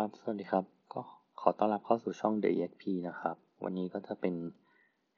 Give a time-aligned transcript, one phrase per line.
[0.00, 1.02] ครับ สวัสดีครับ ก็
[1.40, 4.34] ขอต้อนรับเข้าสู่ช่อง The EXP นะครับ วันนี้ก็จะเป็น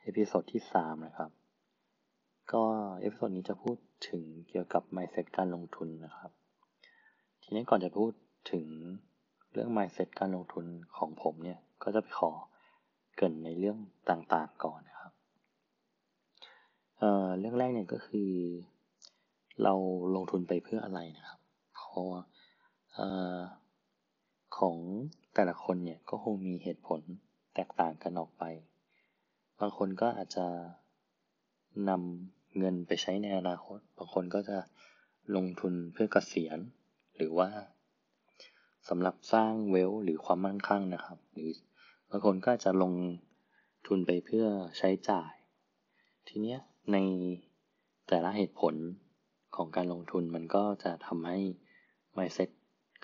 [0.02, 1.30] episode ที่ 3 นะครับ
[2.52, 2.62] ก็
[3.00, 3.76] episode นี้จะพูด
[4.08, 6.30] ถึงเกี่ยวกับ mindset การลงทุนนะครับ
[7.42, 8.12] ทีนี้ก่อนจะพูด
[8.52, 8.66] ถึง
[9.52, 10.64] เรื่อง mindset การลงทุน
[10.96, 12.30] ของผมเนี่ย ก็จะไปขอ
[13.16, 13.78] เกริ่นในเรื่อง
[14.10, 15.12] ต่างๆก่อนนะครับ
[16.98, 18.30] เรื่องแรกเนี่ยก็คือ
[19.62, 19.74] เรา
[20.14, 21.40] ลงทุนไปเพื่ออะไรนะครับ
[21.74, 22.06] เพราะ
[22.96, 23.38] เอ่อ
[24.58, 24.76] ของ
[25.34, 27.00] แต่ละคนเนี่ยก็คงมีเหตุผล
[27.54, 28.44] แตกต่างกันออกไป
[29.60, 30.46] บางคนก็อาจจะ
[31.88, 34.58] นำเงินไปใช้ในอนาคต บางคนก็จะ
[35.36, 36.58] ลงทุนเพื่อเกษียณ
[37.16, 37.50] หรือว่า
[38.88, 41.50] สำหรับสร้างเวลหรือความมั่งคั่งนะครับ หรือ
[42.10, 42.92] บางคนก็จะลง
[43.86, 44.46] ทุนไปเพื่อ
[44.78, 45.32] ใช้จ่าย
[46.28, 46.58] ทีเนี้ย
[46.92, 46.96] ใน
[48.08, 48.74] แต่ละเหตุผล
[49.56, 51.38] ของการลงทุนมันก็จะทำให้
[52.16, 52.50] mindset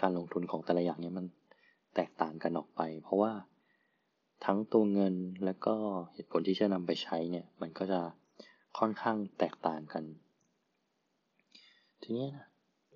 [0.01, 1.27] การลงทุนของแต่ละอย่างเนี้ยมัน
[1.95, 3.33] แตกต่างกันออกไป เพราะว่า
[4.45, 5.75] ทั้งตัวเงินและก็
[6.13, 8.01] เหตุผลที่จะนำไปใช้เนี่ย มันก็จะ
[8.79, 10.05] ค่อนข้างแตกต่างกัน
[12.03, 12.47] ทีนี้นะ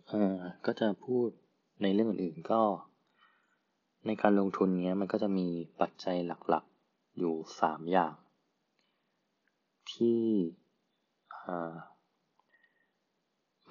[0.08, 0.34] เออ
[0.66, 1.28] ก็จะพูด
[1.82, 2.60] ในเรื่องอื่นๆก็
[4.06, 5.48] ในการลงทุนเนี้ยมันก็จะมี
[5.80, 6.16] ปัจจัย
[6.48, 8.14] หลักๆอยู่สามอย่าง
[9.92, 10.20] ที่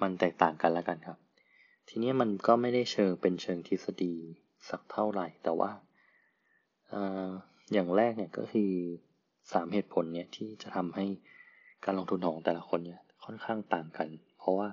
[0.02, 1.18] มันแตกต่างกันแล้วกันครับ
[1.88, 4.14] ทีนี้มันก็ไม่ได้เชิงเป็นเชิงทฤษฎี
[4.68, 5.70] สักเท่าไหร่ แต่ว่า
[7.72, 8.70] อย่างแรกเนี่ยก็คือ
[9.52, 11.06] สามเหตุผลเนี่ยที่จะทำให้
[11.84, 14.68] การลงทุนของแต่ละคนเนี่ยค่อนข้างต่างกัน เพราะว่า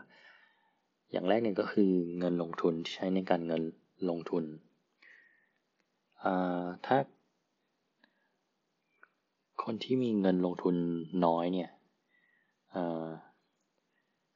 [1.11, 3.63] อย่างแรกเนี่ยก็คือเงินลงทุนที่ใช้ในการเงิน
[4.09, 4.43] ลงทุน
[6.85, 6.97] ถ้า
[9.63, 10.75] คนที่มีเงินลงทุน
[11.25, 11.69] น้อยเนี่ย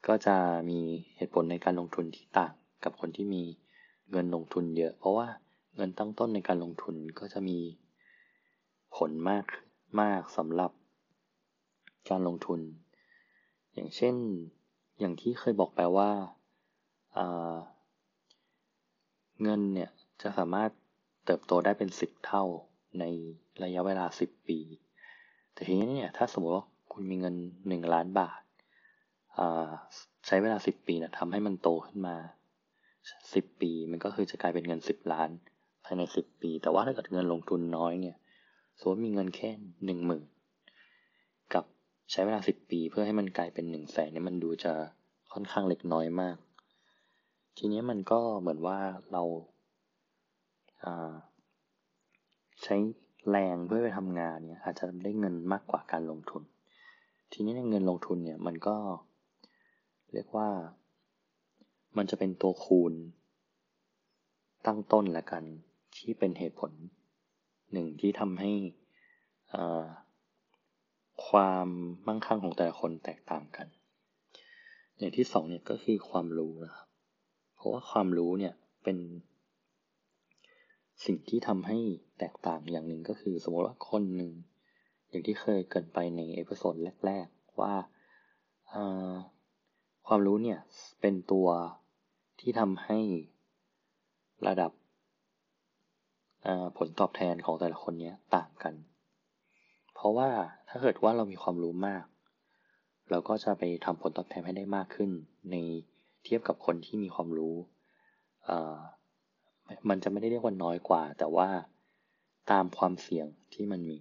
[0.08, 0.38] ก็จะ
[0.70, 0.80] มี
[1.18, 3.44] เหตุผลในการลงทุนที่ต่างกับคนที่มี
[4.12, 5.28] เงินลงทุนเยอะ เพราะว่า
[5.80, 7.60] เงินตั้งต้นในการลงทุนก็จะมี
[8.96, 9.46] ผลมาก
[10.02, 10.72] มากสำหรับ
[12.10, 12.60] การลงทุน
[13.74, 14.16] อย่างเช่น
[15.00, 16.12] อย่างที่เคยบอกไปว่า
[19.44, 19.90] เงินเนี่ย
[20.22, 20.72] จะสามารถ
[21.26, 22.44] เติบโตได้เป็นสิบเท่า
[23.00, 23.04] ใน
[23.64, 24.60] ระยะเวลาสิบปี
[25.54, 27.36] แต่ทีนี้เนี่ยถ้าสมมติว่าคุณมีเงิน
[27.68, 28.42] หนึ่งล้านบาท
[30.28, 32.16] ใช้เวลาสิบปีนะทำให้มันโตขึ้นมา
[33.34, 35.30] สิบปี มันก็คือจะกลายเป็นเงินสิบล้าน
[35.88, 38.16] ภายในสิบปี แต่ว่าถ้าเกิดเงินลงทุนน้อยเนี่ย
[38.80, 39.50] สมมติมีเงินแค่
[39.86, 40.26] หนึ่งหมื่น
[41.54, 41.66] กับ
[42.12, 44.74] ใช้เวลาสิบปีเพื่อให้มันกลายเป็นหนึ่งแสนเนี่ยมันดูจะ
[45.34, 46.38] ค่อนข้างเล็กน้อยมาก
[47.58, 48.78] ทีนี้มันก็เหมือนว่า
[49.12, 49.24] เรา
[52.64, 52.76] ใช้
[53.30, 56.44] แรงเพื่อไปทำงานเนี่ยอาจจะได้เงินมากกว่าการลงทุน
[57.34, 58.78] ทีนี้ในเงินลงทุนเนี่ยมันก็
[60.14, 60.50] เรียกว่า
[61.98, 62.94] มันจะเป็นตัวคูณ
[64.66, 65.44] ตั้งต้นละกัน
[65.98, 66.72] ที่เป็นเหตุผล
[67.72, 68.52] หนึ่งที่ทำให้
[71.28, 71.68] ความ
[72.08, 73.68] มั่งคั่งของแต่ละคนแตกต่างกัน
[74.98, 76.88] อย่างที่สองเนี่ยก็คือความรู้นะครับ
[77.56, 78.54] เพราะว่าความรู้เนี่ย
[78.84, 78.98] เป็น
[81.06, 81.78] สิ่งที่ทำให้
[82.20, 84.32] แตกต่างอย่างหนึ่งก็คือสมมติว่าคนหนึ่ง
[85.10, 86.76] อย่างที่เคยเกริ่นไปใน episode
[87.06, 87.74] แรก ๆ ว่า
[90.08, 90.60] ความรู้เนี่ย
[91.02, 91.48] เป็นตัว
[92.40, 93.00] ที่ทำให้
[94.48, 94.72] ระดับ
[96.78, 98.74] ผลตอบแทนของแต่ละคนเนี้ยต่างกัน
[99.94, 100.30] เพราะว่า
[100.70, 102.06] ถ้าเกิดว่าเรามีความรู้มาก
[103.10, 105.12] เราก็จะไปทำผลตอบแทนให้ได้มากขึ้น
[105.52, 105.56] ใน
[106.24, 107.56] เทียบกับคนที่มีความรู้
[109.90, 111.48] มันจะไม่ได้เรียกว่าน้อยกว่า แต่ว่า
[112.52, 114.00] ตามความเสี่ยงที่มันมี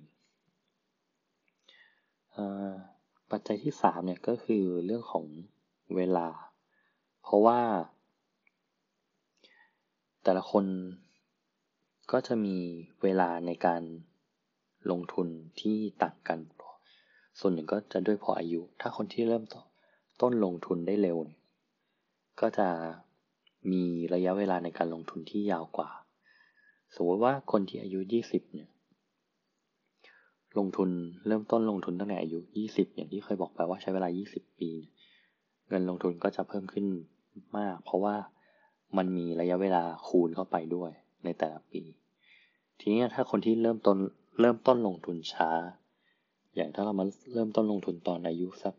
[3.31, 5.25] ปัจจัยที่สามเนี่ยก็คือเรื่องของ
[5.97, 6.28] เวลา
[7.23, 7.61] เพราะว่า
[10.25, 10.65] แต่ละคน
[12.12, 12.56] ก็จะมี
[13.03, 13.83] เวลาในการ
[14.91, 15.28] ลงทุน
[15.61, 16.39] ที่ต่างกัน
[17.41, 19.44] ส่วนหนึ่งก็จะด้วยพออายุ ถ้าคนที่เริ่ม
[20.21, 21.19] ต้นลงทุนได้เร็ว
[22.41, 22.69] ก็จะ
[23.72, 23.83] มี
[24.15, 25.91] ระยะเวลาในการลงทุนที่ยาวกว่า
[26.95, 28.69] สมมติว่าคนที่อายุ 20 เนี่ย
[30.59, 30.91] ลงทุน
[31.27, 32.39] เริ่มต้นลงทุนตั้งแต่อายุ
[32.69, 34.71] 20 อย่างที่เคยบอกไปว่าใช้เวลา 20 ปี
[35.69, 36.86] เงินลงทุนก็จะเพิ่มขึ้น
[37.57, 38.16] มาก เพราะว่า
[38.97, 40.92] มันมีระยะเวลาคูณเข้าไปด้วย
[41.27, 41.83] ในแต่ละปี
[42.78, 43.97] ทีนี้ถ้าคนที่เริ่มต้น
[44.41, 45.51] เริ่มต้นลงทุนช้า
[46.55, 48.75] อย่างถ้าเรามาเริ่มต้นลงทุนตอนอายุสัก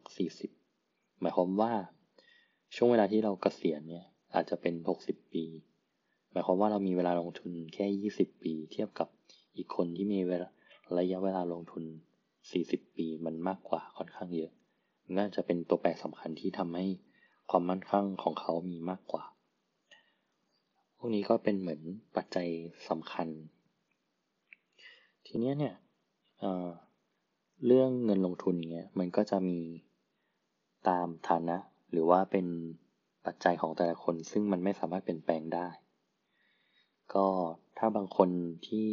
[0.57, 1.73] 40หมายความว่า
[2.75, 4.05] ช่วงเวลาที่เรากเกษียณเนี่ย
[4.35, 4.73] อาจจะเป็น
[5.03, 5.45] 60ปี
[6.31, 9.07] หมายความว่าเรามีเวลาลงทุนแค่20ปี เทียบกับ
[9.55, 10.49] อีกคนที่มีเวลา
[10.99, 11.83] ระยะเวลาลงทุน
[12.39, 14.51] 40ปีมันมากกว่าค่อนข้างเยอะ
[15.17, 16.87] น่าจะเป็นตัวแปรสำคัญที่ทำให้
[17.49, 19.23] ความมั่นคงของเขามีมากกว่า
[20.97, 21.81] พวกนี้ก็เป็นเหมือน
[22.15, 22.47] ปัจจัย
[22.89, 23.27] สำคัญ
[25.27, 25.75] ทีนี้เนี่ย
[26.39, 29.59] เเรื่องเงินลงทุนเนี่ยมันก็จะมี
[30.89, 31.57] ตามฐานะ
[31.91, 32.45] หรือว่าเป็น
[33.25, 35.67] ปัจจัยของแต่ละคน ซึ่งมันไม่สามารถเปลี่ยนแปลงได้
[37.13, 37.27] ก็
[37.77, 38.29] ถ้าบางคน
[38.67, 38.87] ที่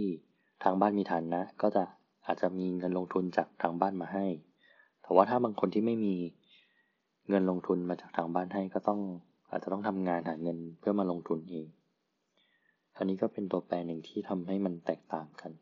[0.62, 1.84] ทางบ้านมีฐานะ ก็จะ
[2.26, 4.26] อาจจะมีเงินลงทุนจากทางบ้านมาให้
[5.02, 6.14] แต่ว่าถ้าบางคนที่ไม่มี
[7.28, 9.00] เงินลงทุนมาจากทางบ้านให้ก็ต้อง
[9.50, 11.66] อาจจะต้องทำงานหาเงินเพื่อมาลงทุนเอง
[12.96, 15.52] อันนี้ก็เป็นตัวแปรหนึ่งที่ทำให้มันแตกต่างกัน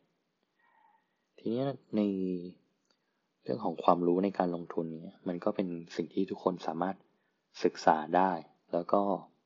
[1.37, 1.63] ทีนี้
[1.95, 2.01] ใน
[3.43, 6.95] เรื่องของความรู้ในการลงทุนเนี่ยมันก็เป็นสิ่งที่ทุกคนสามารถ
[7.63, 8.31] ศึกษาได้
[8.73, 9.01] แล้วก็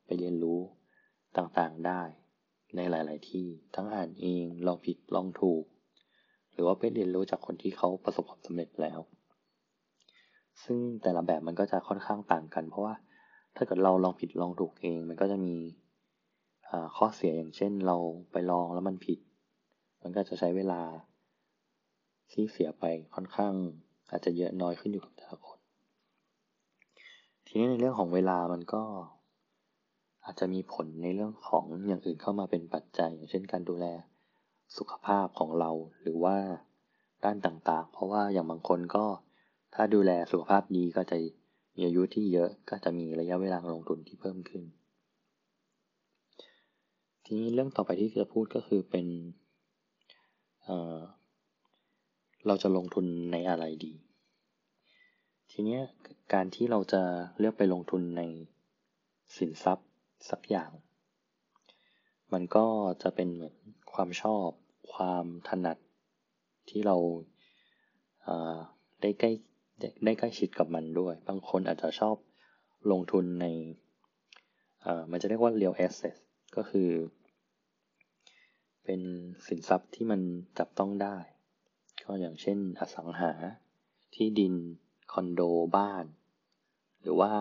[0.05, 0.59] ไปเรียนรู้
[1.37, 2.01] ต่างๆได้
[2.75, 5.63] ในหลาย ๆ ที่ทั้งอ่านเองลองผิดลองถูก
[6.53, 8.99] หรือว่าไปเรียนรู้จากคนที่เขาประสบความสำเร็จแล้ว
[10.63, 12.93] ซึ่งแต่ละแบบมันก็จะค่อนข้างต่างกัน เพราะว่า
[13.55, 15.55] ถ้าเกิดเราลองผิดลองถูกเอง มันก็จะมี
[16.95, 17.97] ข้อเสียอย่างเช่นเรา
[18.31, 19.19] ไปลองแล้วมันผิด
[20.01, 20.81] มันก็จะใช้เวลา
[22.31, 22.85] ที่เสียไป
[23.15, 23.53] ค่อนข้าง
[24.09, 25.59] อาจจะเยอะน้อยขึ้นอยู่กับแต่ละคน
[27.45, 28.83] ทีนี้ในเรื่องของเวลามันก็
[30.25, 33.85] อาจจะมีผลในเรื่องของอย่างอื่นเข้ามาเป็นปัจจัย อย่างเช่นการดูแล
[34.77, 35.71] สุขภาพของเรา
[36.01, 36.37] หรือว่า
[37.23, 39.05] ด้านต่างๆ เพราะว่าอย่างบางคนก็
[39.75, 41.17] ถ้าดูแลสุขภาพดีก็จะ
[41.75, 44.63] มีอายุที่เยอะก็จะมีระยะเวลาลงทุนที่เพิ่มขึ้น
[47.29, 49.07] ทีนี้เรื่องต่อไปที่จะพูดก็คือเป็น
[50.63, 53.93] เเราจะลงทุนในอะไรดี
[55.51, 55.79] ทีนี้
[56.33, 57.01] การที่เราจะ
[57.39, 58.21] เลือกไปลงทุนใน
[59.37, 59.89] สินทรัพย์
[60.29, 60.71] สักอย่าง
[62.33, 62.65] มันก็
[63.01, 63.55] จะเป็นเหมือน
[63.93, 64.47] ความชอบ
[64.93, 65.77] ความถนัด
[66.69, 66.97] ที่เรา
[69.01, 69.31] ได้ใกล้
[70.05, 72.15] ได้ใกล้ชิดกับมันด้วย บางคนอาจจะชอบ
[72.91, 73.45] ลงทุนใน
[75.11, 76.15] มันจะเรียกว่า real asset
[76.57, 76.89] ก็คือ
[78.83, 79.01] เป็น
[79.47, 80.21] สินทรัพย์ที่มัน
[80.57, 81.17] จับต้องได้
[82.03, 83.31] ก็อย่างเช่นอสังหา
[84.15, 84.53] ที่ดิน
[85.11, 85.41] คอนโด
[85.77, 86.05] บ้าน
[87.01, 87.31] หรือว่า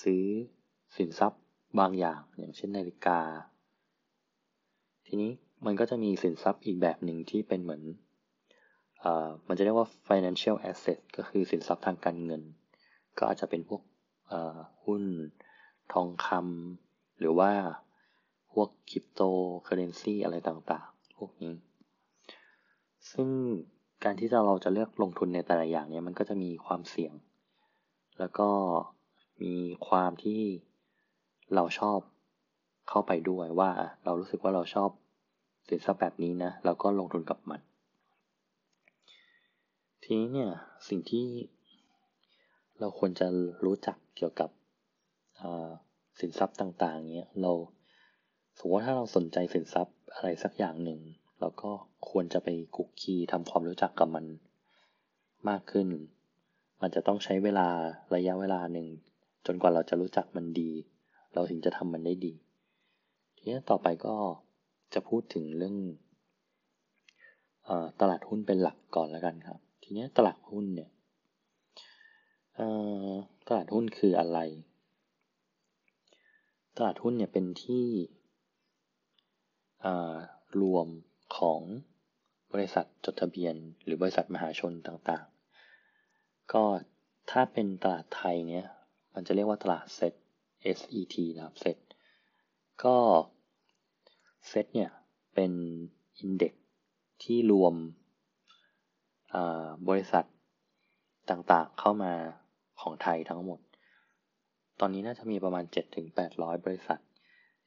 [0.00, 0.24] ซื้อ
[0.96, 1.42] สินทรัพย์
[1.78, 3.20] บางอย่าง อย่างเช่นนาฬิกา
[5.06, 5.30] ทีนี้
[5.66, 7.82] มันก็จะมีสินทรัพย์อีกแบบหนึ่งที่เป็นเหมือน
[9.04, 9.06] อ
[9.48, 12.42] มันจะเรียกว่า financial asset ก็คือสินทรัพย์ทางการเงิน
[13.18, 13.82] ก็อาจจะเป็นพวก
[14.84, 15.02] หุ้น
[15.92, 16.81] ทองคำ
[17.22, 17.52] หรือว่า
[18.52, 19.20] พวกคริปโต
[19.62, 21.54] เคอเรนซีอะไรต่างๆ พวกนี้
[23.10, 23.28] ซึ่ง
[24.04, 27.14] การที่เราจะเลือกลงทุนในแต่ละอย่างเนี่ยมันก็จะมีความเสี่ยง
[28.18, 28.48] แล้วก็
[29.42, 29.54] มี
[29.88, 30.42] ความที่
[31.54, 31.98] เราชอบ
[32.88, 33.70] เข้าไปด้วยว่า
[34.04, 34.90] เรารู้สึกว่าเราชอบ
[35.68, 37.60] สินทรัพย์แบบนี้นะเราก็ลงทุนกับมัน
[40.02, 40.50] ทีนี้เนี่ย
[40.88, 41.26] สิ่งที่
[42.80, 43.26] เราควรจะ
[43.64, 44.50] รู้จักเกี่ยวกับ
[46.20, 47.52] สินทรัพย์ต่างๆเนี้ยเรา
[48.58, 51.00] สมมติว่าถ้าเราสนใจสินทรัพย์อะไรสักอย่างหนึ่ง
[51.40, 51.70] แล้วก็
[52.08, 54.26] ควรจะไปคุกคีทำความรู้จักกับมัน
[55.48, 55.88] มากขึ้น
[56.80, 57.68] มันจะต้องใช้เวลา
[58.14, 58.86] ระยะเวลาหนึ่ง
[59.46, 60.70] จนกว่าเราจะรู้จักมันดี
[61.34, 62.34] เราถึงจะทำมันได้ดี
[63.36, 64.14] ทีนี้ต่อไปก็
[64.94, 65.76] จะพูดถึงเรื่อง
[67.68, 67.70] อ
[68.00, 70.90] ตลาดหุ้นเป็นหลักก่อนแล้วกันครับ ทีนี้ตลาดหุ้นเนี่ย
[73.48, 74.38] ตลาดหุ้นคืออะไร
[76.76, 77.86] ตลาดหุ้นเนี่ยเป็นที่
[80.60, 80.86] รวม
[81.38, 81.60] ของ
[82.52, 83.54] บริษัทจดทะเบียน
[83.84, 86.64] หรือบริษัทมหาชนต่างๆ ก็
[87.30, 88.66] ถ้าเป็นตลาดไทยเนี่ย
[89.14, 90.14] มันจะเรียกว่าตลาดเซ็ต
[90.78, 91.78] SET นะครับเซ็ต
[92.84, 92.96] ก็
[94.48, 94.90] เซ็ตเนี่ย
[95.34, 95.52] เป็น
[96.18, 96.52] อินเด็ก
[97.22, 97.74] ที่รวม
[99.88, 100.24] บริษัท
[101.30, 102.12] ต่างๆเข้ามา
[102.80, 103.60] ของไทยทั้งหมด
[104.84, 105.64] ตอนนี้น่าจะมีประมาณ
[106.14, 107.00] 7-800 บริษัท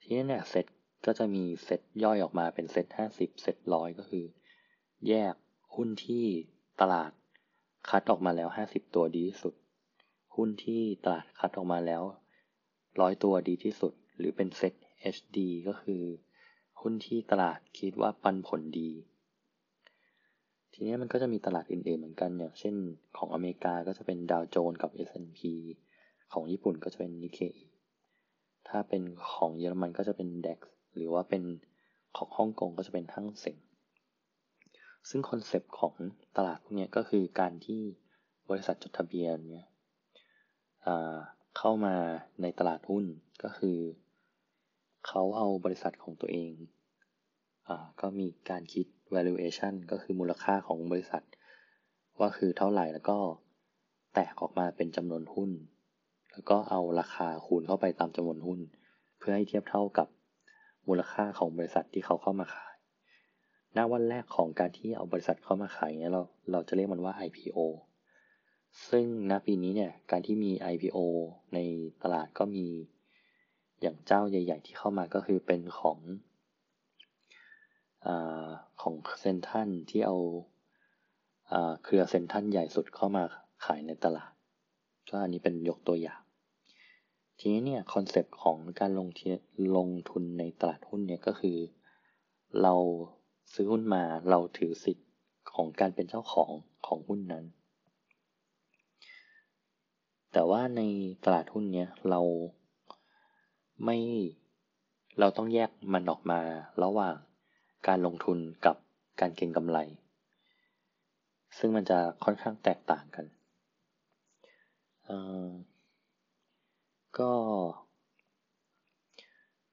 [0.02, 0.66] ทีนี่เนี่ยเซ็ต
[1.06, 4.26] ก็จะมีเซตย่อยออกมาเป็นเซตห้าสิบเซตร้อยก็คือ
[5.08, 5.34] แยก
[5.76, 6.26] หุ้นที่
[6.82, 7.12] ตลาด
[7.90, 9.54] คัดออกมาแล้วห้าสิบตัวดีที่สุด
[10.36, 12.04] หุ้นที่ตลาดคัดออกมาแล้ว
[13.02, 14.74] ร้อยตัวดีที่สุด หรือเป็นเซต
[15.16, 16.04] HD ก็คือ
[16.82, 18.92] หุ้นที่ตลาดคิดว่าปันผลดี
[20.74, 22.76] ทีนี้มันก็จะมีตลาดอื่นๆเหมือนกันอย่างเช่น
[23.18, 25.42] ของอเมริกาก็จะเป็นดาวโจนส์กับ S&P
[26.34, 27.66] ของญี่ปุ่นก็จะเป็นนิเคอิ
[28.70, 30.60] ถ้าเป็นของเยอรมันก็จะเป็น DAX
[30.96, 31.44] หรือว่าเป็น
[32.18, 33.58] ของฮ่องกงก็จะเป็นฮั่งเส็ง
[35.10, 35.94] ซึ่ง concept ของ
[36.38, 37.82] ตลาดพวกนี้ก็คือการที่
[38.50, 39.68] บริษัทจดทะเบียนเนี่ย
[41.58, 41.96] เข้ามา
[42.42, 43.06] ในตลาดหุ้น
[43.44, 43.78] ก็คือ
[45.08, 46.54] เขาเอาบริษัทของตัวเอง
[47.68, 51.24] อก็มีการคิด valuation ก็คือมูลค่าของบริษัท
[52.20, 53.18] ว่าคือเท่าไหร่แล้วก็
[54.14, 55.52] แตกออกมาเป็นจำนวนหุ้น
[56.36, 58.60] แล้วก็เอาราคาคูณเข้าไปตามจำนวนหุ้น
[59.18, 60.08] เพื่อให้เทียบเท่ากับ
[60.88, 62.76] มูลค่าของบริษัทที่เขาเข้ามาขาย
[63.78, 67.60] ณวันแรกของการที่เอาบริษัทเข้ามาขายเนี่ยเราเราจะเรียกมันว่า IPO
[68.90, 70.98] ซึ่งณปีนี้เนี่ยการที่มี IPO
[71.54, 71.60] ใน
[72.04, 72.66] ตลาดก็มี
[73.82, 76.00] อย่างเจ้าใหญ่ ๆ ที่เข้ามาก็คือเป็นของ
[78.06, 78.08] อ
[78.82, 80.18] ของเซ็นทรัลที่เอา
[81.84, 83.24] เครือเซ็นทรัลใหญ่สุดเข้ามา
[83.66, 84.32] ขายในตลาด
[85.10, 86.20] ก็อันนี้เป็นยกตัวอย่าง
[87.40, 89.08] ทีนี้เนี่ยคอนเซปต์ของการลง
[89.78, 91.58] ลงทุนในตลาดหุ้นเนี่ยก็คือ
[92.62, 92.74] เรา
[93.54, 95.08] ซื้อหุ้นมาเราถือสิทธิ์
[95.54, 96.52] ของการเป็นเจ้าของ
[96.88, 97.46] ของหุ้นนั้น
[100.32, 100.82] แต่ว่าใน
[101.26, 102.22] ตลาดหุ้นเนี่ยเรา
[103.86, 103.98] ไม่
[105.20, 106.40] เราต้องแยกมันออกมา
[106.84, 107.16] ระหว่าง
[107.88, 108.76] การลงทุนกับ
[109.20, 109.80] การเก็งกำไร
[111.58, 113.26] ซึ่งมันจะค่อนข้างแตกต่างกัน
[117.20, 117.32] ก็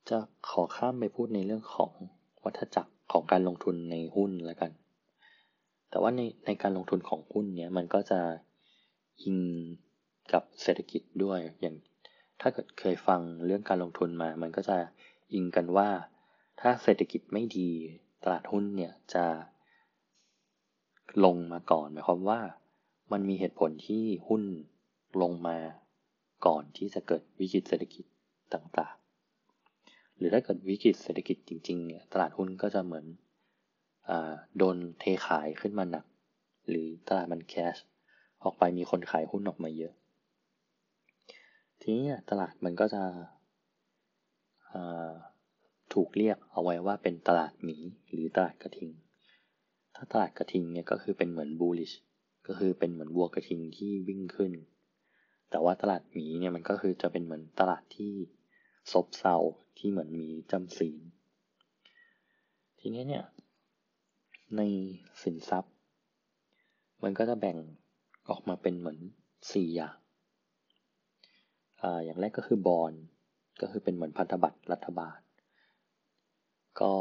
[0.09, 0.19] จะ
[0.51, 1.93] ขอข้ามไปพูดในเรื่องของ
[2.45, 4.71] วัฏจักรของการลงทุนในหุ้นแล้วกัน
[5.91, 8.21] แต่ว่าในในการลงทุนของหุ้นเนี้ยมันก็จะ
[9.23, 9.39] อิง
[10.33, 11.77] กับเศรษฐกิจด้วย อย่าง
[12.41, 14.77] ถ้าเกิดเคยฟังเรื่องการลงทุนมา มันก็จะ
[15.33, 15.89] อิงกันว่า
[16.61, 17.71] ถ้าเศรษฐกิจไม่ดี
[18.23, 19.25] ตลาดหุ้นเนี่ยจะ
[21.25, 22.41] ลงมาก่อนหมายความว่า
[23.13, 24.43] มันมีเหตุผลที่หุ้น
[25.23, 25.59] ลงมา
[26.47, 28.05] ก่อนที่จะเกิดวิกฤตเศรษฐกิจ
[28.55, 33.07] ต่างๆ หรือถ้าเกิดวิกฤตเศรษฐกิจจริงๆเนี่ยตลาดหุ้นก็จะเหมือน
[34.09, 34.11] อ
[34.57, 36.05] โดนเทขายขึ้นมาหนัก
[36.69, 37.77] หรือตลาดมันแคช
[38.43, 39.93] ออกไปมีคนขายหุ้นออกมาเยอะ
[41.81, 43.03] ทีนี้ตลาดมันก็จะ
[45.95, 47.77] ถูกเรียกเอาไว้ว่าเป็นตลาดหมี
[48.11, 48.91] หรือตลาดกระทิง
[49.95, 51.95] ถ้าตลาดกระทิงเนี่ยก็คือเป็นเหมือน bullish
[52.47, 54.53] ก็คือเป็นเหมือนวัวกระทิงที่วิ่งขึ้น
[55.53, 58.13] แต่ว่าตลาดหมีเนี่ยมันก็คือจะเป็นเหมือนตลาดที่
[58.93, 59.37] ซบเซา
[59.79, 61.01] ที่เหมือนมีจำศีล
[62.79, 63.25] ทีนี้เนี่ย
[64.57, 64.61] ใน
[65.23, 65.75] สินทรัพย์
[67.03, 67.59] มันก็จะแบ่ง
[68.31, 68.99] ออกมาเป็นเหมือน
[69.37, 69.97] 4อย่าง
[71.83, 72.93] อ่าอย่างแรกก็คือบอล
[73.61, 75.19] ก็คือเป็นเหมือนพันธบัตรรัฐบาล
[76.81, 76.95] ก็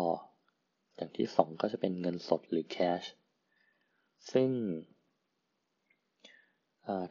[0.96, 3.08] อย่างที่สองก็จะเป็นเงินสดหรือ cash
[4.32, 4.50] ซึ่ง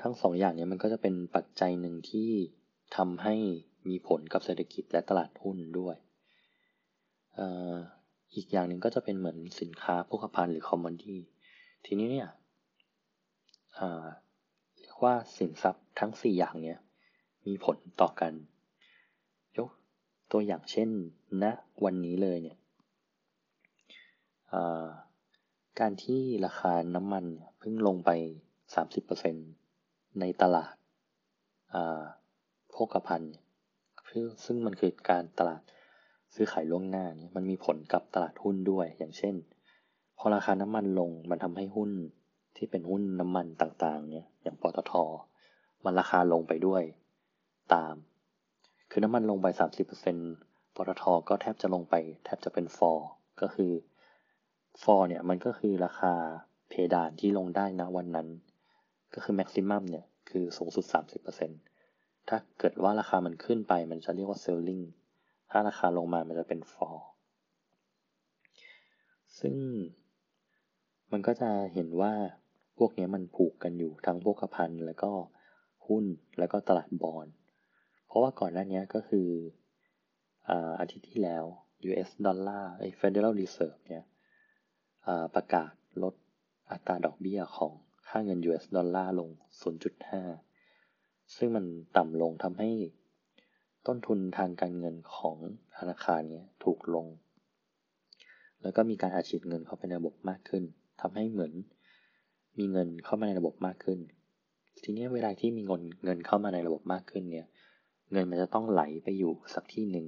[0.02, 2.30] ทั้งสองอย่างนี้มันก็จะเป็นปัจจัยหนึ่งที่
[2.96, 3.34] ทำให้
[3.88, 5.96] มีผลกับเศรษฐกิจและตลาดหุ้นด้วย
[8.34, 11.20] อีกอย่างหนึ่งก็จะเป็นเหมือนสินค้าโภคภัณฑ์หรือคอมมอนดี้
[11.86, 12.28] ทีนี้เนี่ย
[14.80, 16.78] เรียกว่าสินทรัพย์ทั้ง 4 อย่างเนี้ย
[17.46, 18.32] มีผลต่อกัน
[19.58, 19.68] ยก
[20.32, 20.88] ตัวอย่างเช่น
[21.42, 21.52] ณนะ
[21.84, 22.58] วันนี้เลยเนี่ย
[25.80, 27.24] การที่ราคาน้ำมัน
[27.58, 28.10] เพิ่งลงไป
[28.74, 29.59] 30%
[30.20, 30.74] ในตลาด
[32.70, 33.34] โภคภัณฑ์
[34.44, 35.62] ซึ่งมันคือการตลาด
[36.34, 39.34] ซื้อขายล่วงหน้าเนี่ยมันมีผลกับตลาดหุ้นด้วย อย่างเช่น
[40.18, 41.90] พอราคาน้ำมันลงมันทำให้หุ้น
[42.56, 44.92] ที่เป็นหุ้นน้ำมันต่างๆเนี่ยอย่างปตท
[45.84, 46.82] มันราคาลงไปด้วย
[47.74, 47.94] ตาม
[48.90, 49.46] คือน้ำมันลงไป
[50.10, 53.08] 30%ปตท ก็แทบจะลงไป แทบจะเป็นฟอร์
[53.40, 53.72] ก็คือ
[54.82, 56.14] ฟอร์เนี่ยมันก็คือราคา
[56.68, 58.28] เพดานที่ลงได้นะวันนั้น
[59.14, 60.84] ก็คือ maximum เนี่ยคือสูงสุด
[61.56, 64.82] 30%ถ้าเกิดว่าราคามันขึ้นไปมันจะเรียกว่า ceiling
[65.50, 67.06] ถ้าราคาลงมามันจะเป็นฟอร์
[69.40, 69.56] ซึ่ง
[71.12, 72.12] มันก็จะเห็นว่า
[72.78, 75.12] พวกนี้มันผูกกันอยู่ทั้งพวกพันแล้วก็
[75.86, 76.04] หุ้น
[76.38, 77.26] แล้วก็ตลาดบอล
[78.06, 79.28] เพราะว่าก่อนหน้านี้ก็คือ
[80.80, 81.44] อาทิตย์ที่แล้ว
[81.88, 84.04] US ดอลลาร์ไอ้ Federal Reserve เนี่ย
[85.34, 85.70] ประกาศ
[86.02, 86.14] ลด
[86.70, 87.72] อัตราดอกเบี้ยของ
[88.10, 89.28] ค่าเงิน US ดอลลาร์ลง
[90.12, 91.64] 0.5 ซึ่งมัน
[91.96, 92.70] ต่ำลงทำให้
[93.86, 95.36] ต้นทุนทางการเงินของ
[95.78, 97.06] ธนาคารเนี้ยถูกลง
[98.62, 100.64] แล้วก็มีการอัดฉีดเงินเข้าไปในระบบมากขึ้น
[101.00, 101.52] ทำให้เหมือน
[102.58, 103.98] มีเงินเข้ามาในระบบมากขึ้น
[104.82, 107.46] ทีนี้เวลาที่มีเงินเงินเข้ามาในระบบมากขึ้นเนี่ย
[108.12, 110.06] เงินมันจะต้องไหลไปอยู่สักที่หนึ่ง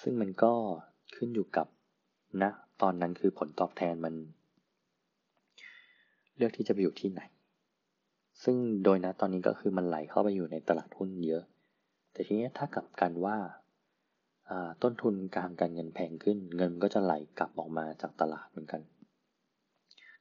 [0.00, 0.52] ซึ่งมันก็
[1.16, 1.66] ขึ้นอยู่กับ
[2.42, 2.50] ณนะ
[2.82, 4.14] ตอนนั้นคือผลตอบแทนมัน
[6.40, 7.22] เลือกที่จะไปอยู่ที่ไหน
[8.42, 11.44] ซึ่งโดยนะตอนนี้ก็คือมันไหลเข้าไปอยู่ในตลาดหุ้นเยอะ
[12.12, 13.36] แต่ทีนี้ถ้ากับกันว่า
[14.82, 18.80] ต้นทุนการการเงินแพงขึ้น เงินก็จะไหลกลับออกมาจากตลาดเหมือนกัน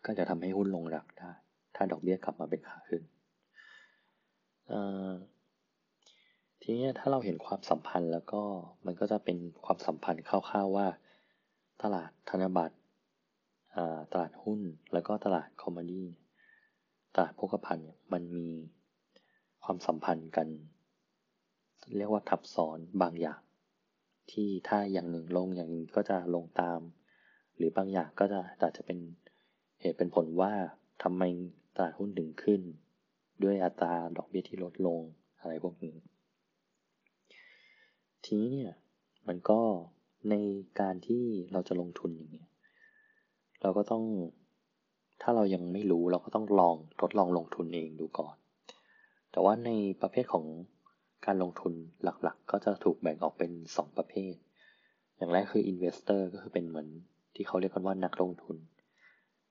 [0.06, 1.32] ก็จะทำให้หุ้นลงรักได้
[1.76, 3.02] ถ้าดอกเบี้ยกลับมาเป็นขาขึ้น
[6.62, 8.42] ทีนี้ถ้าเราเห็นความสัมพันธ์แล้วก็
[8.86, 10.88] มันก็จะเป็นความสัมพันธ์คร่าวๆว่า
[11.84, 12.76] ตลาดธนบัตร
[14.12, 14.62] ตลาดหุ้น
[14.94, 16.08] แล้วก็ตลาดคอมมดี้
[17.16, 18.50] ตลาดโภคภัณฑ์มันมี
[19.64, 20.48] ความสัมพันธ์กัน
[21.98, 23.42] เรียกว่าทับซ้อนบางอย่าง
[24.32, 26.80] ที่ถ้าอย่างหนึ่งลงอย่างหนึ่งก็จะลงตาม
[27.56, 28.98] หรือบางอย่างก็จะอาจจะเป็น
[29.82, 30.54] เหตุเป็นผลว่า
[31.04, 31.24] ทำไม
[31.76, 32.62] ตลาดหุ้นถึงขึ้น
[33.44, 35.02] ด้วยอัตราดอกเบี้ยที่ลดลง
[35.40, 35.96] อะไรพวกนี้
[38.26, 38.74] ทีนี้เนี่ย
[39.28, 39.62] มันก็
[40.30, 40.36] ใน
[40.80, 42.49] การที่เราจะลงทุนอย่างเงี้ย
[43.62, 44.04] เราก็ต้อง
[45.22, 48.36] ถ้าเรายังไม่รู้เราก็ต้องลองทดลองลงทุนเองดูก่อน
[49.32, 49.70] แต่ว่าใน
[50.02, 50.46] ประเภทของ
[51.26, 51.74] การลงทุน
[52.04, 54.34] หลักๆ ก็จะถูกแบ่งออกเป็น 2 ประเภท
[55.18, 56.88] อย่างแรกคือ investor ก็คือเป็นเหมือน
[57.36, 58.58] ที่เขาเรียกกันว่านักลงทุน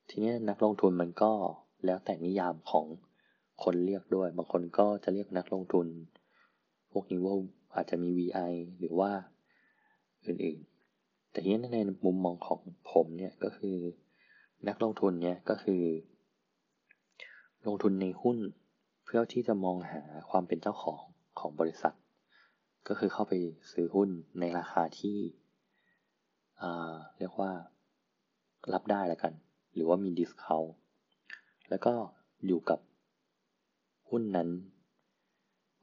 [0.08, 1.32] ทีนี้นักลงทุนมันก็
[1.84, 2.86] แล้วแต่นิยามของ
[3.64, 5.86] คนเรียกด้วย บางคนก็จะเรียกนักลงทุน
[6.92, 7.34] พวกนี้ว่า
[7.74, 9.10] อาจจะมี VI หรือว่า
[10.26, 10.67] อื่นๆ
[11.30, 12.61] แต่ทีนี้ในมุมมองของ
[12.92, 13.76] ผมเนี่ยก็คือ
[14.68, 15.82] นักลงทุนเนี่ยก็คือ
[17.66, 18.38] ลงทุนในหุ้น
[19.04, 21.00] เพื่อที่จะมองหาความเป็นเจ้าของ
[21.38, 21.94] ของบริษัท
[22.88, 23.35] ก็คือเข้าไป
[23.73, 25.18] ซื้อหุ้นในราคาที่
[27.18, 27.52] เรียกว่า
[28.73, 29.32] รับได้ล้วกัน
[29.75, 30.62] หรือว่ามีดิสคาว
[31.70, 31.92] แล้วก็
[32.47, 32.80] อยู่กับ
[34.11, 34.49] หุ้นนั้น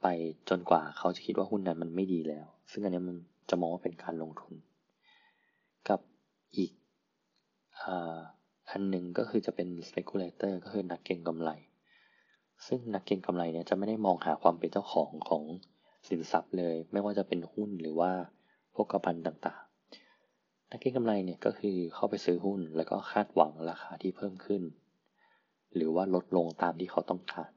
[0.02, 0.06] ไป
[0.48, 3.16] จนกว่าเขาจะคิดว่าหุ้นนั้นมันไม่ดีแล้ว ซึ่งอันนี้มัน
[3.50, 4.54] จะมองว่าเป็นการลงทุน
[6.56, 6.72] อีก
[8.70, 11.50] อันหนึ่งก็คือจะเป็น speculator ก็คือนักเก็งกำไร
[12.66, 15.42] ซึ่งนักเก็งกำไรเนี่ยจะไม่ได้มองหาความเป็นเจ้าของของ
[16.08, 18.12] สินทรัพย์เลย ไม่ว่าจะเป็นหุ้นหรือว่า
[18.74, 24.62] พวกกระพันต่างๆ นักเก็งกำไรเนี่ยก็คือเข้าไปซื้อหุ้นแล้วก็คาดหวังราคาที่เพิ่มขึ้น
[25.74, 27.50] หรือว่าลดลงตามที่เขาต้องการ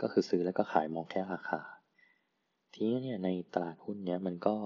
[0.00, 1.60] ก็คือซื้อแล้วก็ขายมองแค่ราคา
[2.72, 4.56] ทีนี้เนี่ยในตลาดหุ้นเนี่ยมันก็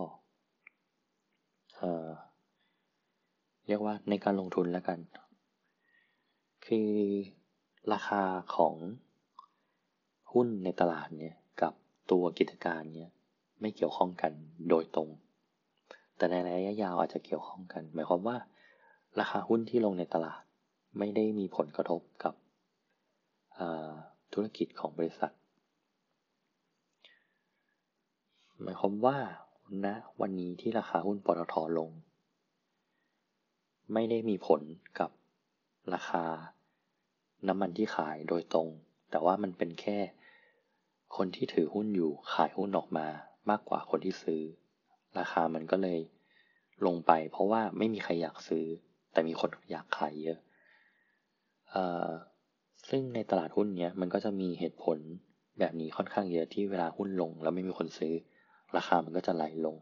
[1.77, 2.09] เอ่อ
[3.71, 4.99] เรียกว่าในการลงทุนแล้วกัน
[6.67, 6.91] คือ
[7.93, 8.23] ราคา
[8.57, 8.75] ของ
[10.33, 11.73] หุ้นในตลาดเนี่ยกับ
[12.11, 13.11] ตัวกิจการเนี่ย
[13.61, 14.33] ไม่เกี่ยวข้องกัน
[14.69, 15.09] โดยตรง
[16.17, 18.37] แต่ในระยะยาวอาจจะเกี่ยวข้องกัน หมายความว่า
[19.21, 20.43] ราคาหุ้นที่ลงในตลาด
[20.99, 22.35] ไม่ได้มีผลกระทบกับ
[24.33, 25.33] ธุรกิจของบริษัท
[28.63, 29.19] หมายความว่า
[29.85, 31.91] ณนะวันนี้ที่ราคาหุ้นปตทลง
[33.93, 34.63] ไม่ได้มีผล
[34.99, 35.11] กับ
[35.95, 36.25] ราคา
[37.49, 38.69] น้ำมันที่ขายโดยตรง
[39.11, 39.99] แต่ว่ามันเป็นแค่
[41.17, 43.07] คนที่ถือหุ้นอยู่ขายหุ้นออกมา
[43.51, 44.43] มากกว่าคนที่ซื้อ
[45.19, 46.01] ราคามันก็เลย
[46.87, 48.65] ลงไป เพราะว่าไม่มีใครอยากซื้อ
[49.13, 50.39] แต่มีคนอยากขายเยอะ
[51.75, 51.77] อ
[52.89, 54.99] ซึ่งในตลาดหุ้นเนี้ยมันก็จะมีเหตุผล
[55.59, 58.15] แบบนี้ค่อนข้างเยอะที่เวลาหุ้นลง แล้วไม่มีคนซื้อ
[58.77, 59.77] ราคามันก็จะไหลลง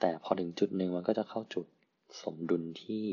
[0.00, 1.66] แต่พอถึงจุดหนึ่งมันก็จะเข้าจุด
[2.22, 3.04] สมดุลที่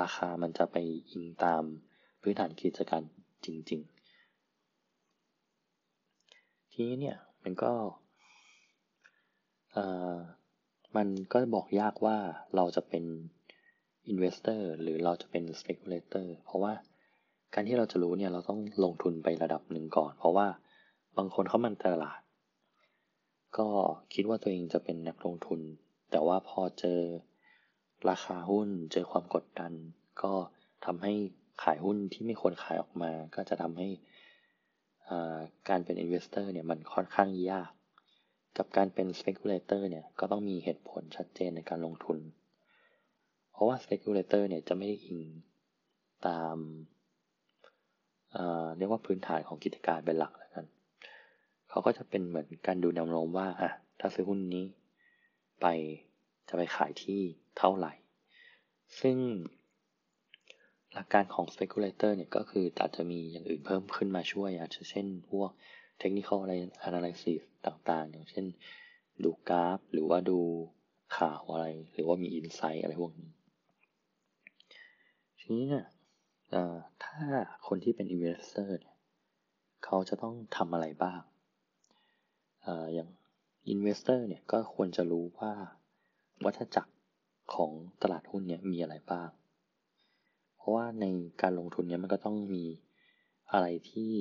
[0.00, 0.76] ราคามันจะไป
[1.10, 1.62] อิงตาม
[2.20, 3.02] พื้นฐานกิจการ
[3.44, 4.00] จริง ๆ
[6.72, 7.72] ทีนี้เนี่ยมันก็
[10.96, 12.18] มันก็บอกยากว่า
[12.56, 13.04] เราจะเป็น
[14.12, 16.72] investor หรือเราจะเป็น speculator เพราะว่า
[17.54, 20.46] การที่เราจะรู้เนี่ยเราต้องลงทุนไประดับหนึ่งก่อน เพราะว่า
[21.16, 22.20] บางคนเขามันตลาด
[23.58, 23.68] ก็
[24.14, 25.60] คิดว่าตัวเองจะเป็นนักลงทุน
[26.10, 27.00] แต่ว่าพอเจอ
[28.10, 29.72] ราคาหุ้นเจอความกดดัน
[30.22, 30.32] ก็
[30.86, 31.12] ทำให้
[31.62, 33.88] ขายหุ้นที่ไม่ควรขายออกมา ก็จะทำให้
[35.68, 37.70] การเป็น investor เนี่ยมันค่อนข้างยาก
[38.58, 42.18] กับการเป็น speculator เนี่ยก็ต้องมีเหตุผลชัดเจนในการลงทุน
[43.52, 45.20] เพราะว่า speculator เนี่ยจะไม่ได้อิง
[46.26, 46.56] ตาม
[48.78, 50.66] เรียกว่าพื้นฐานของกิจการเป็นหลักแล้วกัน
[51.70, 53.70] เขาก็จะเป็นเหมือนการดูแนวโน้มว่าอะ
[54.00, 54.64] ถ้าซื้อหุ้นนี้
[55.60, 55.66] ไป
[56.48, 57.20] จะไปขายที่
[57.58, 57.92] เท่าไหร่
[59.00, 59.16] ซึ่ง
[60.94, 65.50] หลักการของ speculator เนี่ยก็คืออาจจะมีอย่างอื่นเพิ่มขึ้นมาช่วย อาจจะเช่นพวก
[66.02, 66.40] technical
[66.88, 68.46] analysis ต่างๆ อย่างเช่น
[69.24, 70.40] ดูกราฟ หรือว่าดู
[71.16, 73.30] ข่าวอะไร หรือว่ามี insight อะไรพวกนี้
[75.38, 75.86] ทีนี้เนี่ย
[77.04, 77.18] ถ้า
[77.66, 78.96] คนที่เป็น investor เนี่ย
[79.84, 81.20] เขาจะต้องทำอะไรบ้าง
[82.66, 83.08] ออย่าง
[83.68, 85.52] investor เนี่ยก็ควรจะรู้ว่า
[86.44, 86.94] วัฏจักร
[87.54, 89.30] ของตลาดหุ้นเนี่ยมีอะไรบ้าง
[90.56, 91.06] เพราะว่าใน
[91.42, 92.64] การลงทุนเนี่ยมันก็ต้องมี
[93.52, 94.12] อะไรที่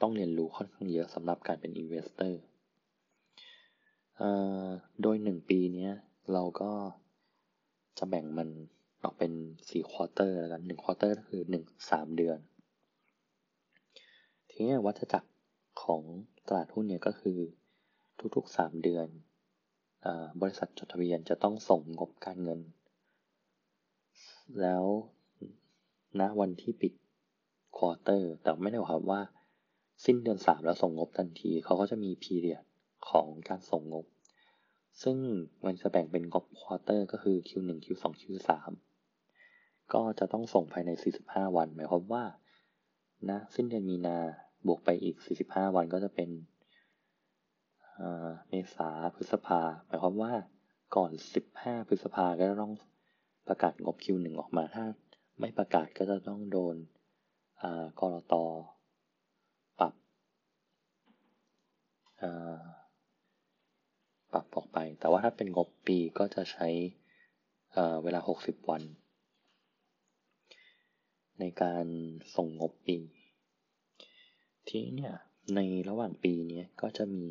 [0.00, 2.40] ต้องเรียนรู้ค่อนข้างเยอะสำหรับการเป็น investor
[5.02, 5.90] โดยหนึ่งปีเนี้
[6.32, 6.72] เราก็
[7.98, 8.48] จะแบ่งมัน
[9.02, 9.32] ออกเป็น
[9.68, 12.38] สี่ quarter แล้วกันหนึ่ง quarter ก็คือหนึ่งสามเดือน
[14.50, 15.30] ทีนี้วัฏจักร
[15.82, 16.02] ของ
[16.48, 17.38] ตลาดหุ้นเนี่ยก็คือ
[18.36, 19.08] ทุกๆ 3 เดือน
[20.06, 20.08] อ
[20.40, 22.60] บริษัทจดทะเบียนจะต้องส่งงบการเงิน
[24.60, 24.84] แล้ว
[26.20, 26.92] ณวันที่ปิด
[27.76, 29.20] quarter แต่ไม่ได้หมายความว่า
[30.04, 32.64] สิ้นเดือนสามแล้วส่งงบทันที เขาก็จะมี period
[33.10, 34.06] ของการส่งงบ
[35.02, 35.16] ซึ่ง
[35.66, 38.50] มันจะแบ่งเป็นงบ quarter ก็คือ Q1 Q2 Q3
[39.92, 40.90] ก็จะต้องส่งภายใน
[41.24, 42.24] 45 วัน หมายความว่า
[43.30, 44.18] นะ สิ้นเดือนมีนา
[44.66, 46.30] บวกไปอีก 45 วันก็จะเป็น
[48.48, 50.32] เมษาพฤษภาหมายความว่า
[50.96, 51.10] ก่อน
[51.50, 52.72] 15 พฤษภาก็จะต้อง
[53.48, 54.84] ประกาศงบ Q1 ออกมาถ้า
[55.40, 56.76] ไม่ประกาศก็จะต้องโดน
[58.00, 58.34] กรต
[59.80, 59.94] ปรับ
[64.32, 66.68] ปรับออกไป แต่ว่าถ้าเป็นงบปีก็จะใช้
[68.02, 68.82] เวลา 60 วัน
[71.40, 71.86] ในการ
[72.36, 72.98] ส่งงบปี
[74.68, 75.14] ทีเนี่ย
[75.54, 77.26] ในระหว่างปีนี้ก็จะมี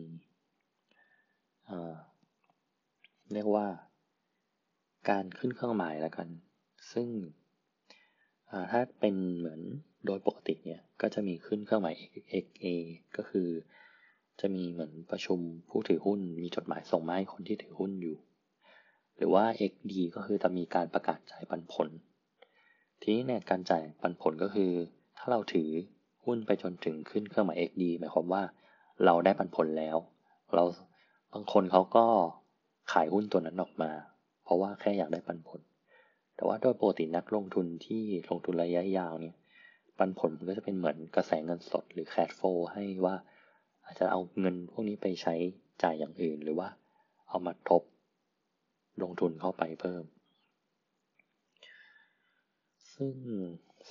[3.33, 3.67] เรียกว่า
[5.09, 6.27] การขึ้นเครื่องหมายแล้วกัน
[6.91, 7.07] ซึ่ง
[8.71, 9.61] ถ้าเป็นเหมือน
[10.05, 11.95] โดยปกติเนี่ย ก็จะมีขึ้นเครื่องหมาย
[12.43, 12.65] XA
[13.17, 13.49] ก็คือ
[14.41, 18.17] จะมีเหมือนประชุมผู้ถือหุ้น มีจดหมายส่งมาให้คนที่ถือหุ้นอยู่
[19.17, 21.89] หรือว่า XD ก็คือจะมีการประกาศจ่ายปันผล
[23.01, 24.71] ทีนี้เนี่ยการจ่ายปันผลก็คือ
[25.17, 25.69] ถ้าเราถือ
[26.25, 28.43] หุ้นไปจนถึงขึ้นเครื่องหมาย XD หมายความว่า
[29.05, 29.97] เราได้ปันผลแล้ว
[30.55, 30.63] เรา
[31.33, 32.05] บางคนเขาก็
[32.91, 33.91] ขายหุ้นตัวนั้นออกมา
[34.43, 35.61] เพราะว่าแค่อยากได้ปันผล
[36.35, 39.35] แต่ว่าโดยปกตินักลงทุนที่ลงทุนระยะยาวเนี่ย
[39.97, 43.15] ปันผลมันก็จะเป็นเหมือนกระแสเงินสดหรือ cash flow ให้ว่า
[43.85, 45.35] อาจจะเอาเงินพวกนี้ไปใช้
[45.83, 46.67] จ่ายอย่างอื่น หรือว่า
[47.29, 47.83] เอามาทบ
[49.01, 50.03] ลงทุนเข้าไปเพิ่ม
[52.93, 53.15] ซึ่ง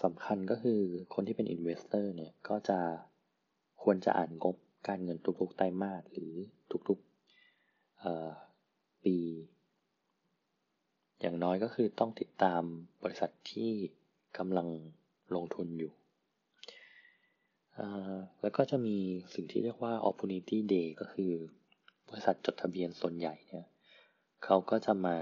[0.03, 0.81] สำคัญก็คือ
[1.14, 2.79] คนที่เป็น investor เนี่ย ก็จะ
[3.83, 4.57] ควรจะอ่านงบ
[4.88, 6.33] การเงินทุกๆไตรมาสหรือ
[6.88, 7.15] ทุกๆ
[9.04, 9.16] ปี
[11.20, 12.62] อย่างน้อยก็คือต้องติดตาม
[13.02, 13.70] บริษัทที่
[14.38, 14.68] กำลัง
[15.34, 15.92] ลงทุนอยู่
[18.42, 18.96] แล้วก็จะมี
[19.34, 21.32] สิ่งที่เรียกว่า opportunity day ก็คือ
[22.08, 23.66] บริษัทจดทะเบียนส่วนใหญ่เนี่ย
[24.44, 25.16] เขาก็จะมา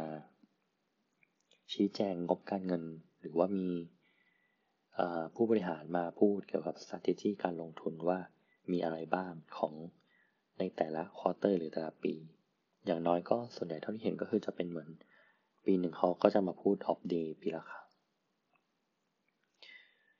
[1.72, 2.84] ชี้แจงงบการเงิน
[3.20, 3.70] หรือว่ามี
[5.34, 8.18] ผู้บริหารมาพูดเกี่ยวกับ strategy การลงทุนว่า
[8.72, 9.74] มีอะไรบ้างของ
[10.58, 12.14] ในแต่ละควอเตอร์หรือแต่ละปี
[12.86, 14.88] อย่างน้อยก็ส่วนใหญ่เท่าที่เห็นก็คือจะเป็นเหมือน
[15.64, 17.86] ปีหนึ่งเขาก็จะมาพูด off day ปีละครั้ง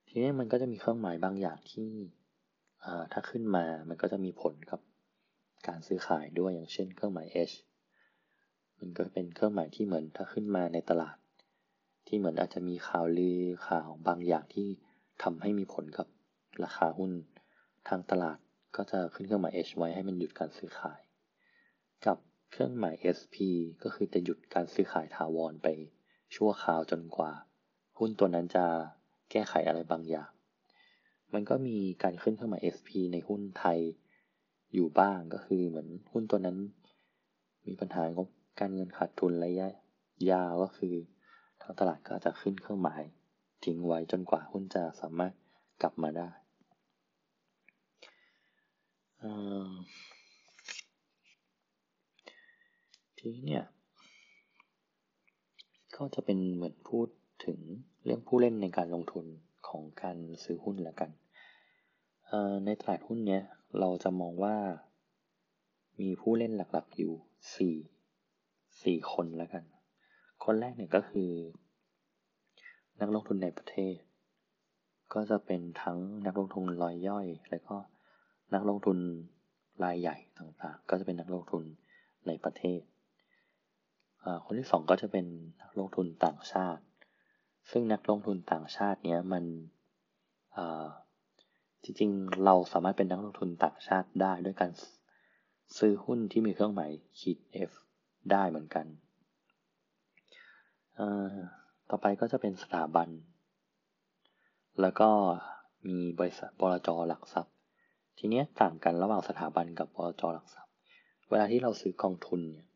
[0.09, 1.91] ทีนี้มันก็จะมีเครื่องหมายบางอย่างที่
[3.13, 4.81] ถ้าขึ้นมามันก็จะมีผลกับ
[5.69, 7.55] การซื้อขายด้วยอย่างเช่น เครื่องหมาย H
[8.79, 11.17] มันก็เป็นเครื่องหมายที่เหมือนถ้าขึ้นมาในตลาด
[12.07, 14.69] ที่เหมือนอาจจะมีข่าวลือข่าวบางอย่างที่
[15.23, 16.07] ทำให้มีผลกับ
[16.65, 17.13] ราคาหุ้น
[17.89, 18.39] ทางตลาด
[18.77, 21.01] ก็จะขึ้นเครื่องหมาย H ไว้ให้มันหยุดการซื้อขาย
[22.57, 23.37] เครื่องหมาย SP
[23.83, 25.69] ก็คือจะหยุดการซื้อขายถาวรไป
[26.35, 27.33] ชั่วคราวจนกว่า
[27.99, 28.67] หุ้นตัวนั้นจะ
[29.31, 30.31] แก้ไขอะไรบางอย่าง
[31.33, 33.79] มันก็มีการขึ้นเครื่องหมาย SP ในหุ้นไทย
[34.75, 36.57] อยู่บ้างก็คือเหมือนหุ้นตัวนั้น
[37.67, 38.29] มีปัญหางบ
[38.61, 39.69] การเงินขาดทุนระยะ
[40.31, 40.95] ยาวก็คือ
[41.63, 43.03] ทางตลาดก็จะขึ้นเครื่องหมาย
[43.65, 45.33] ทิ้งไว้จนกว่าหุ้นจะสามารถ
[45.83, 46.29] กลับมาได้
[53.25, 53.65] ชี้เนี่ย
[55.97, 57.09] ก็จะเป็นเหมือนพูด
[57.47, 57.59] ถึง
[58.05, 59.27] เรื่องผู้เล่นในการลงทุน
[59.69, 61.11] ของการซื้อหุ้นแล้วกัน
[62.65, 63.43] ในตลาดหุ้นเนี้ย
[63.81, 64.57] เราจะมองว่า
[66.01, 67.13] มีผู้เล่นหลักๆอยู่
[67.55, 67.77] สี่
[68.83, 69.65] สี่คนแล้วกัน
[70.45, 71.31] คนแรกเนี่ยก็คือ
[73.01, 73.97] นักลงทุนในประเทศ
[75.15, 77.77] ก็จะเป็นทั้งนักลงทุนรายย่อย และก็
[78.55, 78.99] นักลงทุน
[79.85, 81.65] รายใหญ่ต่างๆ ก็จะเป็นนักลงทุน
[82.27, 82.81] ในประเทศ
[84.45, 85.27] คนที่สองก็จะเป็น
[85.63, 86.83] นักลงทุนต่างชาติ
[87.71, 89.45] ซึ่งนักลงทุนต่างชาติเนี้ยมัน
[91.83, 94.71] จริงๆ เราสามารถเป็นนักลงทุนต่างชาติได้ด้วยการ
[95.79, 97.39] ซื้อหุ้นที่มีเครื่องหมายขีด
[97.71, 97.73] F
[98.31, 98.87] ได้เหมือนกัน
[101.91, 103.09] ต่อไปก็จะเป็นสถาบัน
[104.81, 105.11] แล้วก็
[105.87, 107.55] มีบริษัทบลจหลักทรัพย์
[108.19, 110.73] ทีนี้ต่างกันระหว่างสถาบันกับบลจหลักทรัพย์
[111.31, 112.67] เวลาที่เราซื้อกองทุนเนี่ย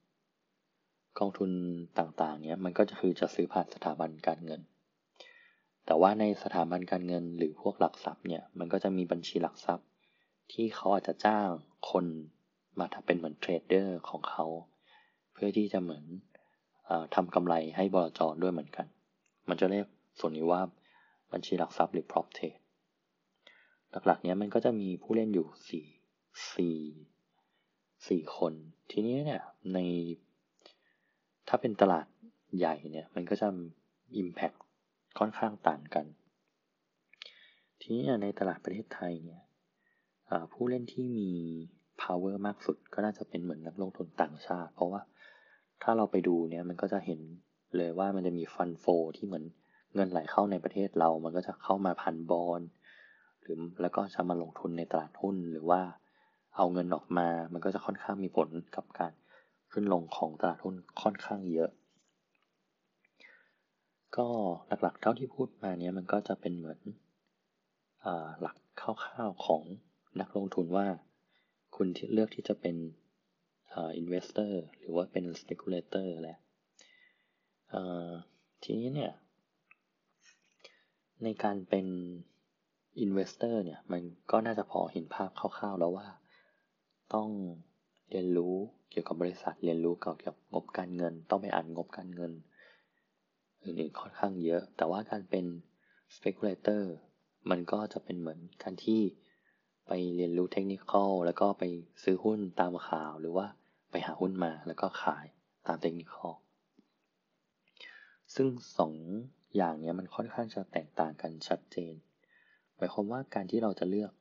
[1.19, 1.51] กองทุน
[1.99, 4.61] ต่างๆ เนี่ยมันก็จะคือจะซื้อผ่านสถาบันการเงิน
[5.87, 9.87] แต่ว่าในสถาบันการเงินหรือพวกหลักทรัพย์เนี่ยมันก็จะมีบัญชีหลักทรัพย์
[10.53, 11.49] ที่เขาอาจจะจ้าง
[11.91, 12.07] คน
[12.79, 14.47] มาทำเป็นเหมือนเทรดเดอร์ของเขา
[15.33, 16.05] เพื่อที่จะเหมือน
[16.89, 18.87] อทำกำไรให้บลจด้วยเหมือนกัน
[19.49, 19.87] มันจะเรียก
[20.21, 20.61] ส่วนนี้ว่า
[21.33, 22.61] บัญชีหลักทรัพย์หรือ prop trade
[24.07, 25.87] หลักๆ เนี้ยมันก็จะมีผู้เล่นอยู่สี่
[26.55, 26.79] สี่
[28.09, 28.53] สี่คน
[28.91, 29.43] ทีนี้เนี่ย
[29.75, 29.79] ใน
[31.49, 32.07] ถ้าเป็นตลาด
[32.59, 33.49] ใหญ่เนี่ยมันก็จะ
[34.21, 34.57] impact
[35.19, 36.07] ค่อนข้างต่างกัน
[37.81, 39.43] ทีนี้ในตลาดประเทศไทยเนี่ย
[40.53, 41.31] ผู้เล่นที่มี
[42.03, 45.01] power มากสุดก็น่าจะเป็นเหมือนนักลงทุนต่างชาติ เพราะว่า
[45.83, 47.21] ถ้าเราไปดูเนี่ยมันก็จะเห็น
[47.77, 48.85] เลยว่ามันจะมีฟันโฟ
[49.17, 49.45] ที่เหมือน
[49.95, 52.61] เงินไหลเข้าในประเทศเรา มันก็จะเข้ามาพันบอล
[53.43, 55.81] หรือแล้วก็จะมาลงทุนในตลาดหุ้นหรือว่า
[56.57, 59.13] เอาเงินออกมา มันก็จะค่อนข้างมีผลกับการ
[59.73, 61.71] ขึ้นลงของตลาดหุ้นค่อนข้างเยอะ
[64.17, 64.27] ก็
[64.83, 66.81] หลักๆเท่าที่พูดมาเนี้ยมันก็จะเป็นเหมือน
[68.05, 68.07] อ
[68.41, 69.63] หลักคร่าวๆของ
[70.21, 70.87] นักลงทุนว่า
[71.77, 72.77] คุณที่เลือกที่จะเป็น
[73.97, 76.39] investor หรือว่าเป็น speculator แหละ
[78.63, 79.13] ทีนี้เนี่ย
[81.23, 81.87] ในการเป็น
[83.01, 86.07] investor เนี่ย มันก็น่าจะพอเห็นภาพคร่าวๆแล้วว่า
[87.15, 87.29] ต้อง
[88.11, 88.55] เรียนรู้
[88.91, 92.33] เกี่ยวกับบริษัทเรียนรู้เกี่ยวกับงบการเงิน ต้องไปอ่านงบการเงิน
[93.63, 95.45] อื่นๆค่อนข้างเยอะ แต่ว่าการเป็น
[96.15, 96.83] speculator
[97.51, 99.01] มันก็จะเป็นเหมือนการที่
[99.87, 100.93] ไปเรียนรู้เทคนิค
[101.27, 101.65] แล้วก็ไป
[102.03, 103.47] ซื้อหุ้นตามข่าวหรือว่า
[103.91, 105.27] ไปหาหุ้นมาแล้วก็ขาย
[105.67, 106.15] ตามเทคนิค
[108.35, 108.95] ซึ่งสอง
[109.57, 111.95] อย่างนี้มันค่อนข้างจะแตกต่างกันชัดเจน
[112.77, 114.13] หมายความว่าการที่เราจะเลือก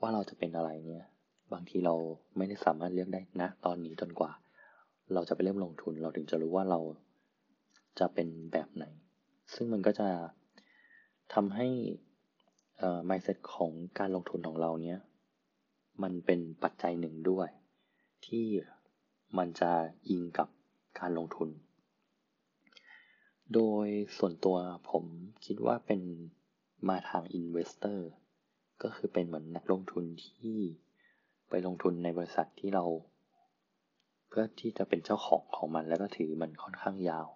[0.00, 1.04] ว่าเราจะเป็นอะไรเนี่ย
[1.52, 1.94] บางทีเรา
[2.36, 4.32] ไม่ได้สามารถเลือกได้นะตอนนี้จนกว่า
[5.14, 6.80] เราจะไปเริ่มลงทุนเราถึงจะรู้ว่าเรา
[7.98, 8.84] จะเป็นแบบไหน
[9.54, 10.08] ซึ่งมันก็จะ
[11.34, 11.68] ทำให้
[13.08, 14.98] mindset ของการลงทุนของเราเนี้ย
[16.02, 17.48] มันเป็นปัจจัยหนึ่งด้วย
[18.26, 18.46] ที่
[19.38, 19.72] มันจะ
[20.08, 20.48] อิงกับ
[21.00, 21.48] การลงทุน
[23.54, 23.86] โดย
[24.18, 24.56] ส่วนตัว
[24.90, 25.04] ผม
[25.46, 26.00] คิดว่าเป็น
[26.88, 27.98] มาทาง investor
[28.82, 30.58] ก็คือเป็นเหมือนนักลงทุนที่
[31.50, 32.84] ไปลงทุนในบริษัทที่เรา
[34.28, 37.26] เพื่อที่จะเป็นเจ้าของของมันแล้วก็ถือมันค่อนข้างยาว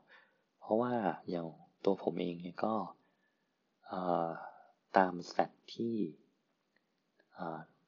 [0.60, 0.92] เพราะว่า
[1.30, 1.46] อย่าง
[1.84, 2.74] ตัวผมเองเนี่ยก็
[4.96, 5.94] ตามสแตทที่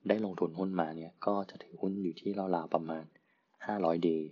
[0.08, 3.04] ได้ลงทุนหุ้นมาเนี่ยก็จะถือหุ้นอยู่ที่ราวๆประมาณ
[3.54, 4.24] 500 day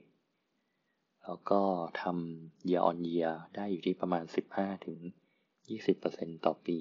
[1.24, 1.60] แล้วก็
[2.00, 4.24] ทำ year on year ได้อยู่ที่ประมาณ
[4.54, 4.98] 15 ถึง
[5.70, 6.76] 20%ต่อปี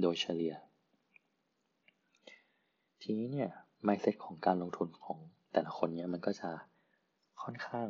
[0.00, 0.54] โดยเฉลี่ย
[3.02, 3.50] ทีนี้เนี่ย
[3.86, 5.18] mindset ของการลงทุนของ
[5.52, 6.50] แต่ละคนเนี่ยมันก็จะ
[7.42, 7.88] ค่อนข้าง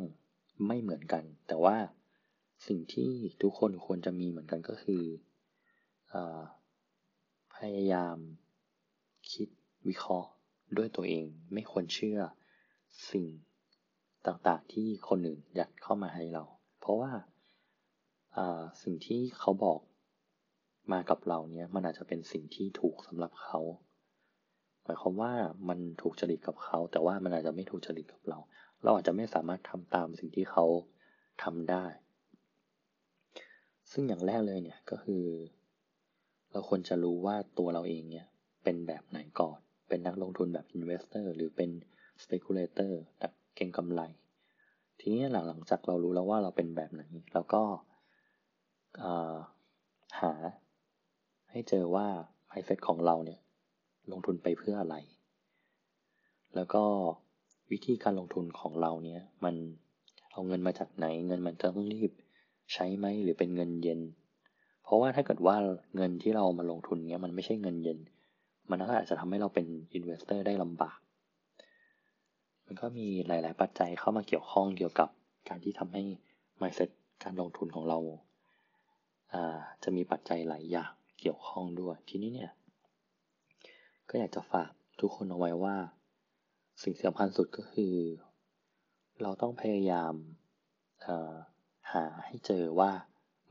[0.66, 1.76] ไม่เหมือนกัน แต่ว่า
[2.66, 3.10] สิ่งที่
[3.42, 5.02] ทุกคนควรจะมีเหมือนกันก็คือ
[6.12, 6.14] อ
[7.56, 8.16] พยายาม
[9.32, 9.48] คิด
[9.88, 10.30] วิเคราะห์
[10.76, 12.20] ด้วยตัวเอง ไม่ควรเชื่อ
[13.10, 13.26] สิ่ง
[14.26, 16.44] ต่างๆที่คนอื่นยัดเข้ามาให้เรา
[16.80, 17.12] เพราะว่า
[18.82, 19.80] สิ่งที่เขาบอก
[20.92, 23.60] มากับเราเนี่ยมันอาจจะเป็นสิ่งที่ถูกสำหรับเขา
[24.86, 25.32] หมายความว่า
[25.68, 28.38] มันถูกจริตกับเขา แต่ว่ามันอาจจะไม่ถูกจริตกับเรา
[28.84, 30.64] เราอาจจะไม่สามารถทำตามสิ่งที่เขา
[31.42, 31.84] ทำได้
[33.92, 35.24] ซึ่งอย่างแรกเลยเนี่ยก็คือ
[36.52, 38.26] เราควรจะรู้ว่าตัวเราเองเนี่ย
[38.64, 41.70] เป็นแบบไหนก่อน เป็นนักลงทุนแบบ investor หรือเป็น
[42.22, 44.02] speculator แบบเก่งกำไร
[45.00, 47.02] ทีนี้หลังหลังจากเรารู้แล้วว่าเราเป็นแบบไหน
[47.34, 47.62] แล้วก็
[50.20, 50.32] หา
[51.50, 52.06] ให้เจอว่า
[52.50, 53.40] mindset ของเราเนี่ย
[54.12, 54.96] ลงทุนไปเพื่ออะไร
[56.54, 56.82] แล้วก็
[57.72, 59.54] วิธีการลงทุนของเราเนี่ย มัน
[60.32, 62.10] เอาเงินมาจากไหน เงินมันจะต้องรีบ
[62.72, 64.00] ใช้ไหมหรือเป็นเงินเย็น
[64.84, 65.56] เพราะว่าถ้าเกิดว่า
[65.96, 67.98] เงินที่เรามาลงทุนเนี้ยมันไม่ใช่เงินเย็น
[68.70, 70.98] มันก็อาจจะทำให้เราเป็นอินเวสเตอร์ได้ลำบาก
[72.66, 75.08] มันก็มีหลาย ๆ ปัจจัยเข้ามาเกี่ยวข้องเกี่ยวกับ
[75.48, 76.02] การที่ทำให้
[76.60, 76.90] mindset
[77.22, 77.98] การลงทุนของเรา
[79.82, 80.90] จะมีปัจจัยหลายอย่าง
[81.20, 82.50] เกี่ยวข้องด้วย ทีนี้เนี่ย
[84.10, 85.76] ก็อยากจะฝากทุกคนเอาไว้ว่า
[86.82, 87.94] สิ่งสำคัญสุดก็คือ
[89.22, 90.14] เราต้องพยายาม
[91.92, 92.90] หาให้เจอว่า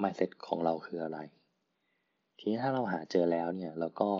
[0.01, 1.19] mindset ของเราคืออะไร
[2.37, 4.11] ทีนี้ถ้าเราหาเจอแล้วเนี่ยเราก็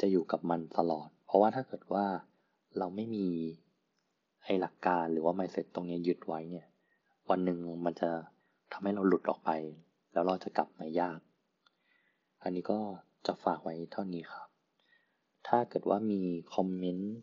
[0.00, 2.06] จะอยู่กับมันตลอด เพราะว่าถ้าเกิดว่า
[2.78, 3.28] เราไม่มี
[4.44, 6.66] ไอหลักการหรือว่า mindset ตรงนี้ยึดไว้เนี่ย
[7.30, 8.10] วันหนึ่งมันจะ
[8.72, 9.50] ทำให้เราหลุดออกไป
[10.12, 11.18] แล้วเราจะกลับมายาก
[12.42, 12.78] อันนี้ก็
[13.26, 14.51] จะฝากไว้เท่านี้ครับ
[15.54, 16.22] ถ้าเกิดว่ามี
[16.54, 17.14] คอมเมนต์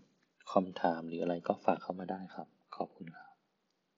[0.52, 3.29] คำถามหรืออะไรก็ฝากเข้ามาได้ครับ ขอบคุณครับ